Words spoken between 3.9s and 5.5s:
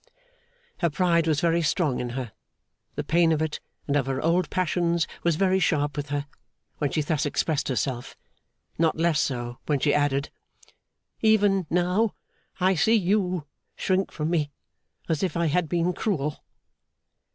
of her old passions was